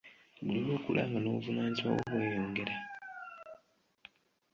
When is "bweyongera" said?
2.21-2.75